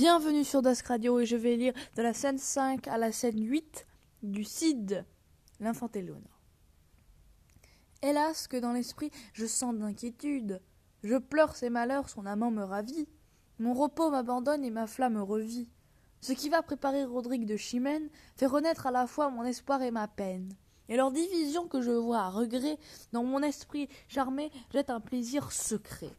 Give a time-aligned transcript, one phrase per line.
[0.00, 3.38] Bienvenue sur Dusk Radio et je vais lire de la scène 5 à la scène
[3.38, 3.86] 8
[4.22, 5.04] du Cid,
[5.60, 6.40] l'infant Éléonore.
[8.00, 10.62] Hélas que dans l'esprit je sens d'inquiétude.
[11.02, 13.08] Je pleure ses malheurs, son amant me ravit.
[13.58, 15.68] Mon repos m'abandonne et ma flamme revit.
[16.22, 19.90] Ce qui va préparer Rodrigue de Chimène fait renaître à la fois mon espoir et
[19.90, 20.56] ma peine.
[20.88, 22.78] Et leur division que je vois à regret
[23.12, 26.16] dans mon esprit charmé jette un plaisir secret.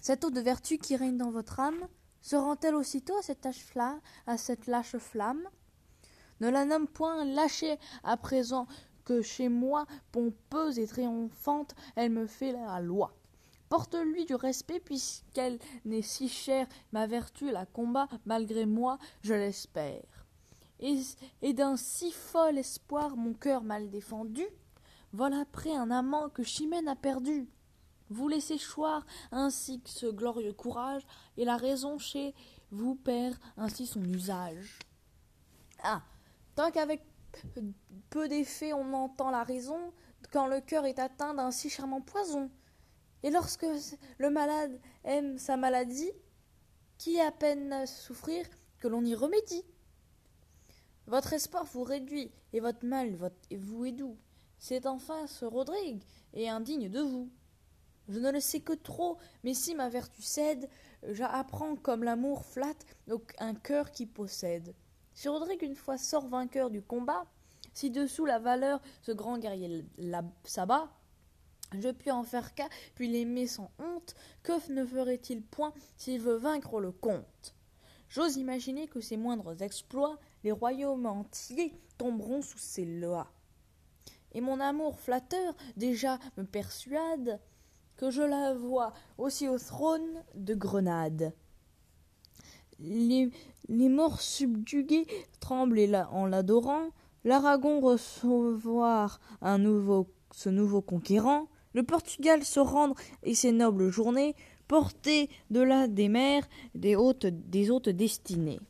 [0.00, 1.86] Cette eau de vertu qui règne dans votre âme
[2.20, 5.48] se rend-elle aussitôt à cette, lâche flamme?
[6.40, 7.78] Ne la nomme point lâchée.
[8.02, 8.66] À présent
[9.04, 13.12] que chez moi, pompeuse et triomphante, elle me fait la loi.
[13.68, 20.26] Porte-lui du respect, puisqu'elle n'est si chère, ma vertu la combat, malgré moi, je l'espère.
[20.80, 21.00] Et,
[21.42, 24.44] et d'un si fol espoir mon cœur mal défendu,
[25.12, 27.48] vole après un amant que Chimène a perdu
[28.10, 32.34] vous laissez choir ainsi que ce glorieux courage, et la raison chez
[32.70, 34.78] vous perd ainsi son usage.
[35.82, 36.02] Ah.
[36.56, 37.02] Tant qu'avec
[38.10, 39.92] peu d'effet on entend la raison,
[40.32, 42.50] quand le cœur est atteint d'un si charmant poison.
[43.22, 43.66] Et lorsque
[44.18, 46.10] le malade aime sa maladie,
[46.98, 48.44] qui à peine à souffrir
[48.78, 49.64] que l'on y remédie.
[51.06, 53.16] Votre espoir vous réduit, et votre mal
[53.50, 54.18] vous est doux.
[54.58, 56.02] C'est enfin ce Rodrigue,
[56.34, 57.30] et indigne de vous.
[58.10, 60.68] Je ne le sais que trop, mais si ma vertu cède,
[61.08, 62.84] j'apprends comme l'amour flatte
[63.38, 64.74] un cœur qui possède.
[65.14, 67.24] Si Rodrigue une fois sort vainqueur du combat,
[67.72, 69.84] si dessous la valeur ce grand guerrier
[70.42, 70.90] s'abat,
[71.78, 76.36] je puis en faire cas, puis l'aimer sans honte, que ne ferait-il point s'il veut
[76.36, 77.54] vaincre le comte?
[78.08, 83.30] J'ose imaginer que ses moindres exploits, les royaumes entiers tomberont sous ses lois.
[84.32, 87.40] Et mon amour flatteur déjà me persuade
[88.00, 91.34] que je la vois aussi au trône de Grenade.
[92.78, 93.30] Les,
[93.68, 95.06] morts subjugués
[95.38, 95.78] tremblent
[96.10, 96.88] en l'adorant,
[97.24, 104.34] l'Aragon recevoir un nouveau, ce nouveau conquérant, le Portugal se rendre et ses nobles journées,
[104.66, 108.60] porter de là des mers, des hautes, des hautes destinées.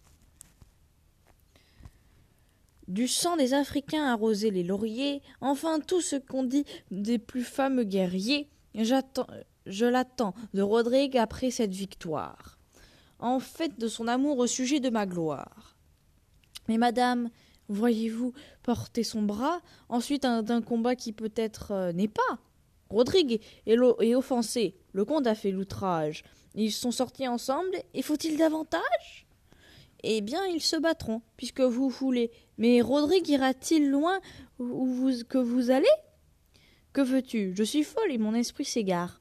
[2.88, 7.84] Du sang des Africains arroser les lauriers, enfin tout ce qu'on dit des plus fameux
[7.84, 12.58] guerriers, je l'attends de Rodrigue après cette victoire,
[13.18, 15.76] en fait de son amour au sujet de ma gloire.
[16.68, 17.30] Mais madame,
[17.68, 18.32] voyez-vous
[18.62, 22.38] porter son bras, ensuite d'un combat qui peut-être euh, n'est pas
[22.90, 26.24] Rodrigue est, offensé, le comte a fait l'outrage.
[26.56, 29.26] Ils sont sortis ensemble, et faut-il davantage?
[30.02, 32.32] Eh bien, ils se battront, puisque vous voulez.
[32.58, 34.18] Mais Rodrigue ira-t-il loin
[34.58, 35.86] où que vous allez?
[36.92, 37.54] Que veux-tu?
[37.54, 39.20] Je suis folle et mon esprit s'égare.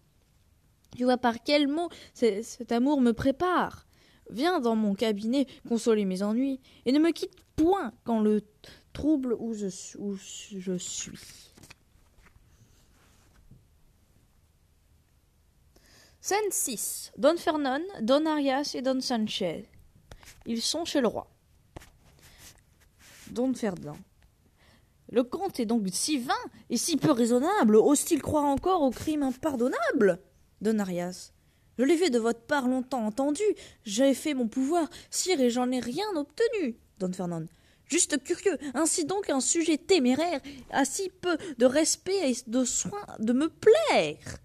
[0.95, 3.85] Tu vois par quel mot cet amour me prépare?
[4.31, 8.43] Viens dans mon cabinet consoler mes ennuis, et ne me quitte point quand le
[8.93, 9.67] trouble où je,
[10.77, 11.19] suis.
[16.21, 17.13] Scène 6.
[17.17, 19.65] Don Fernon, Don Arias et Don Sanchez.
[20.45, 21.27] Ils sont chez le roi.
[23.31, 23.97] Don Ferdinand.
[25.11, 26.33] Le comte est donc si vain
[26.69, 30.19] et si peu raisonnable, ose-t-il croire encore au crime impardonnable
[30.61, 31.31] Don Arias?
[31.79, 33.43] Je l'ai fait de votre part longtemps entendu,
[33.85, 36.77] j'ai fait mon pouvoir, sire, et j'en ai rien obtenu.
[36.99, 37.45] Don Fernand.
[37.85, 43.01] Juste curieux, ainsi donc un sujet téméraire a si peu de respect et de soin
[43.17, 44.37] de me plaire.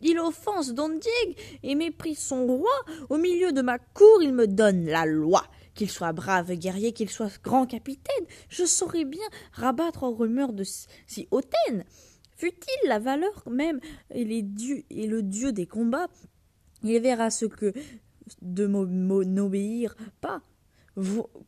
[0.00, 2.72] Il offense Don Diego et méprise son roi.
[3.08, 5.44] Au milieu de ma cour, il me donne la loi
[5.74, 10.64] qu'il soit brave guerrier, qu'il soit grand capitaine, je saurais bien rabattre aux rumeurs de
[10.64, 11.84] si hautaine.
[12.36, 13.80] Fût-il la valeur même
[14.10, 16.08] et, les dieux, et le dieu des combats,
[16.82, 17.72] il verra ce que
[18.42, 20.42] de n'obéir pas.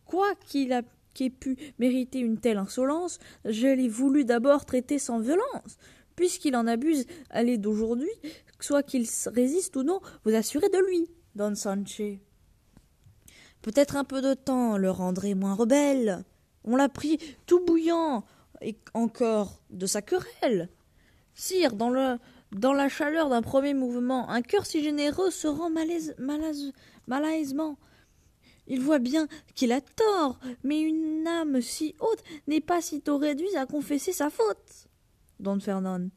[0.05, 5.79] Quoi qu'il ait pu mériter une telle insolence, je l'ai voulu d'abord traiter sans violence.
[6.23, 8.13] Puisqu'il en abuse à l'aide d'aujourd'hui,
[8.61, 12.01] soit qu'il résiste ou non, vous assurez de lui, Don Sanche.
[13.61, 16.25] Peut-être un peu de temps le rendrait moins rebelle.
[16.63, 18.23] On l'a pris tout bouillant
[18.61, 20.69] et encore de sa querelle.
[21.35, 22.19] Sire, dans, le,
[22.53, 26.15] dans la chaleur d'un premier mouvement, un cœur si généreux se rend malaise,
[27.09, 27.79] malaisement.
[28.69, 29.27] Il voit bien
[29.57, 34.13] qu'il a tort, mais une âme si haute n'est pas si tôt réduite à confesser
[34.13, 34.87] sa faute.
[35.43, 36.09] Don Fernand.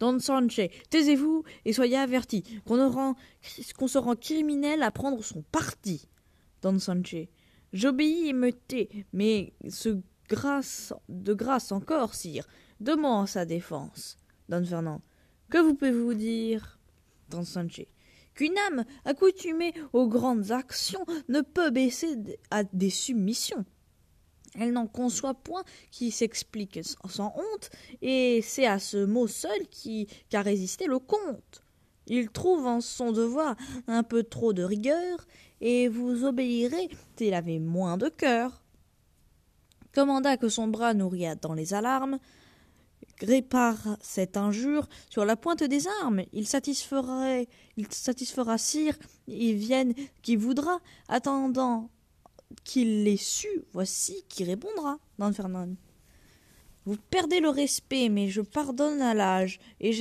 [0.00, 0.60] Don Sanche,
[0.90, 6.08] taisez-vous et soyez avertis qu'on se rend criminel à prendre son parti.
[6.62, 7.28] Don Sanche.
[7.72, 12.46] J'obéis et me tais, mais ce grâce, de grâce encore, sire,
[12.80, 12.96] de
[13.26, 14.16] sa défense.
[14.48, 15.02] Don Fernand.
[15.50, 16.78] Que vous pouvez-vous dire?
[17.28, 17.82] Don Sanche.
[18.34, 22.16] qu'une âme accoutumée aux grandes actions ne peut baisser
[22.50, 23.66] à des submissions.
[24.54, 27.70] Elle n'en conçoit point qui s'explique sans honte,
[28.02, 29.66] et c'est à ce mot seul
[30.30, 31.62] qu'a résisté le comte.
[32.06, 33.56] Il trouve en son devoir
[33.86, 35.26] un peu trop de rigueur,
[35.60, 38.62] et vous obéirez s'il avait moins de cœur.
[39.92, 42.18] Commanda que son bras nourrit dans les alarmes,
[43.20, 46.22] répare cette injure sur la pointe des armes.
[46.32, 48.96] Il satisferait, il satisfera sire,
[49.26, 51.90] et vienne qui voudra, attendant
[52.64, 55.74] qu'il l'ait su, voici qui répondra, Don Fernand.
[56.86, 59.92] Vous perdez le respect, mais je pardonne à l'âge, et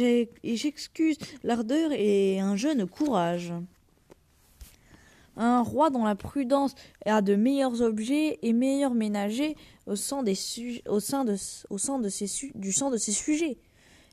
[0.43, 3.53] j'excuse l'ardeur et un jeune courage.
[5.35, 9.55] Un roi dont la prudence a de meilleurs objets et meilleurs ménagers
[9.85, 10.81] au sein, de ses,
[12.55, 13.57] du sang de ses sujets.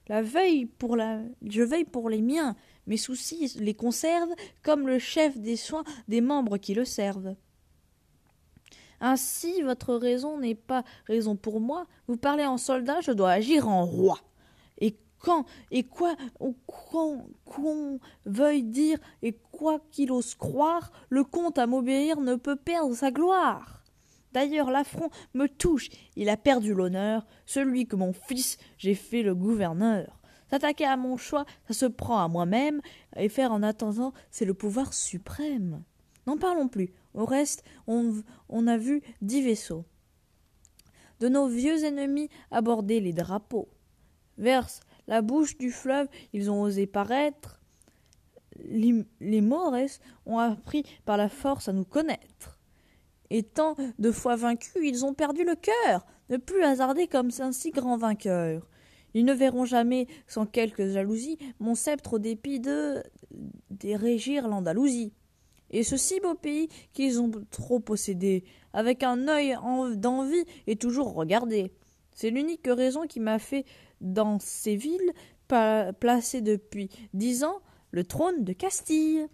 [0.09, 2.57] La veille pour la, je veille pour les miens,
[2.87, 7.37] mes soucis les conservent comme le chef des soins des membres qui le servent.
[9.07, 11.85] Ainsi, votre raison n'est pas raison pour moi.
[12.09, 14.19] Vous parlez en soldat, je dois agir en roi.
[14.79, 16.17] Et quand et quoi
[17.45, 22.95] qu'on veuille dire et quoi qu'il ose croire, le comte à m'obéir ne peut perdre
[22.95, 23.83] sa gloire.
[24.33, 25.91] D'ailleurs, l'affront me touche.
[26.17, 30.19] Il a perdu l'honneur, celui que mon fils j'ai fait le gouverneur.
[30.49, 32.81] S'attaquer à mon choix, ça se prend à moi-même,
[33.17, 35.85] et faire en attendant, c'est le pouvoir suprême.
[36.27, 36.93] N'en parlons plus.
[37.15, 39.85] Au reste, on, a vu dix vaisseaux.
[41.21, 43.69] De nos vieux ennemis aborder les drapeaux.
[44.37, 44.69] Vers
[45.07, 47.61] la bouche du fleuve, ils ont osé paraître.
[48.57, 49.75] Les, les Maures
[50.27, 52.59] ont appris par la force à nous connaître.
[53.31, 57.71] Étant de fois vaincus, ils ont perdu le cœur, ne plus hasarder comme un si
[57.71, 58.69] grand vainqueur.
[59.15, 63.03] Ils ne verront jamais, sans quelque jalousie, mon sceptre au dépit de
[63.85, 65.13] régir l'Andalousie.
[65.75, 69.59] Et ce si beau pays qu'ils ont trop possédé, avec un œil
[69.97, 71.73] d'envie et toujours regardé.
[72.13, 73.65] C'est l'unique raison qui m'a fait,
[74.01, 75.13] dans ces villes,
[75.49, 77.61] placer depuis dix ans
[77.91, 79.27] le trône de Castille.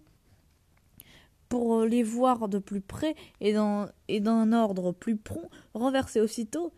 [1.47, 6.73] Pour les voir de plus près et d'un ordre plus prompt, renverser aussitôt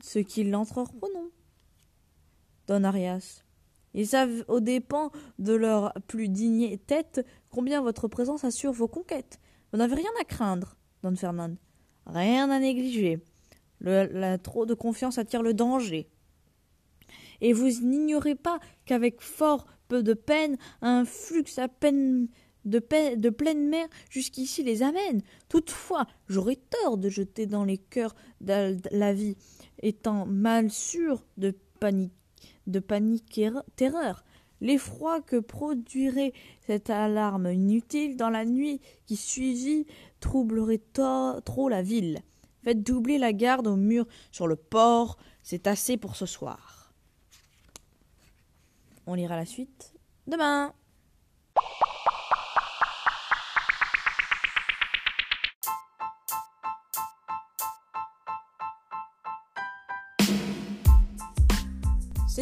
[0.00, 1.30] ce qui l'entreprenon.
[2.68, 3.42] Don Arias.
[3.94, 9.38] Ils savent aux dépens de leur plus digne tête combien votre présence assure vos conquêtes.
[9.72, 11.54] Vous n'avez rien à craindre, Don Fernand.
[12.06, 13.20] Rien à négliger.
[14.42, 16.08] trop de confiance attire le danger.
[17.40, 22.28] Et vous n'ignorez pas qu'avec fort peu de peine, un flux à peine
[22.64, 22.80] de,
[23.16, 25.22] de pleine mer jusqu'ici les amène.
[25.48, 29.36] Toutefois, j'aurais tort de jeter dans les cœurs la vie,
[29.82, 32.12] étant mal sûr de panique
[32.66, 34.24] de panique et terreur.
[34.62, 39.88] L'effroi que produirait cette alarme inutile dans la nuit qui suivit
[40.20, 40.80] troublerait
[41.44, 42.20] trop la ville.
[42.62, 46.94] Faites doubler la garde au mur sur le port, c'est assez pour ce soir.
[49.08, 49.94] On lira la suite
[50.28, 50.72] demain.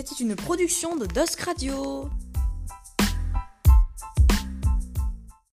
[0.03, 2.09] C'était une production de Dusk Radio.